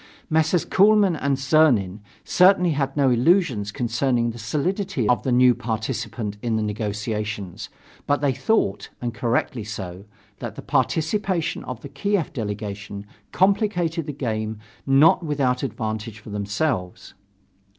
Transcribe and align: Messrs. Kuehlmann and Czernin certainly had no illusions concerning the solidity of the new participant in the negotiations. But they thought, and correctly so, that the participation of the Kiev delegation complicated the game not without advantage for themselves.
Messrs. 0.31 0.65
Kuehlmann 0.65 1.15
and 1.15 1.37
Czernin 1.37 1.99
certainly 2.23 2.71
had 2.71 2.97
no 2.97 3.11
illusions 3.11 3.71
concerning 3.71 4.31
the 4.31 4.39
solidity 4.39 5.07
of 5.07 5.21
the 5.21 5.31
new 5.31 5.53
participant 5.53 6.37
in 6.41 6.55
the 6.55 6.63
negotiations. 6.63 7.69
But 8.07 8.19
they 8.19 8.33
thought, 8.33 8.89
and 8.99 9.13
correctly 9.13 9.63
so, 9.63 10.05
that 10.39 10.55
the 10.55 10.63
participation 10.63 11.63
of 11.65 11.81
the 11.81 11.89
Kiev 11.89 12.33
delegation 12.33 13.05
complicated 13.31 14.07
the 14.07 14.11
game 14.11 14.57
not 14.87 15.23
without 15.23 15.61
advantage 15.61 16.17
for 16.17 16.31
themselves. 16.31 17.13